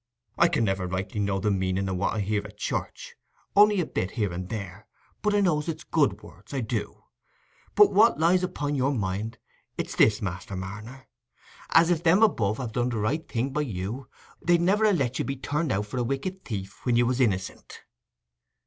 [0.35, 3.13] I can never rightly know the meaning o' what I hear at church,
[3.55, 4.87] only a bit here and there,
[5.21, 7.03] but I know it's good words—I do.
[7.75, 11.07] But what lies upo' your mind—it's this, Master Marner:
[11.69, 14.07] as, if Them above had done the right thing by you,
[14.41, 17.19] They'd never ha' let you be turned out for a wicked thief when you was
[17.21, 17.81] innicent."